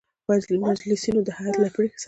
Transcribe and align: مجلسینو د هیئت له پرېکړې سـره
مجلسینو 0.67 1.21
د 1.23 1.29
هیئت 1.37 1.55
له 1.59 1.69
پرېکړې 1.75 1.95
سـره 1.97 1.99